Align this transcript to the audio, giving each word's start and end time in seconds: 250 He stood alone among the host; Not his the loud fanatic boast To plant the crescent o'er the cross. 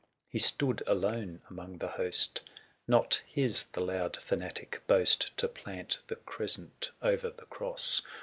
250 0.31 0.31
He 0.31 0.39
stood 0.39 0.83
alone 0.87 1.41
among 1.47 1.77
the 1.77 1.89
host; 1.89 2.41
Not 2.87 3.21
his 3.27 3.65
the 3.73 3.83
loud 3.83 4.17
fanatic 4.17 4.81
boast 4.87 5.37
To 5.37 5.47
plant 5.47 5.99
the 6.07 6.15
crescent 6.15 6.89
o'er 7.03 7.17
the 7.17 7.45
cross. 7.51 8.01